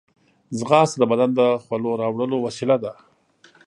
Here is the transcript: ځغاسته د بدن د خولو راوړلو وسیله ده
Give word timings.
ځغاسته 0.57 0.97
د 0.99 1.03
بدن 1.11 1.29
د 1.39 1.41
خولو 1.63 1.91
راوړلو 2.01 2.37
وسیله 2.45 2.75
ده 2.83 2.91